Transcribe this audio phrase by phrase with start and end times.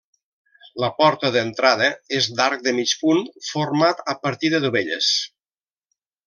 [0.83, 1.89] La porta d'entrada
[2.19, 5.13] és d'arc de mig punt, format a partir de dovelles.